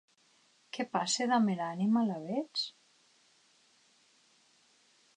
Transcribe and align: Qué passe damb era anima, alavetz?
Qué 0.77 0.85
passe 0.95 1.27
damb 1.33 1.53
era 1.57 1.69
anima, 1.75 2.03
alavetz? 2.05 2.65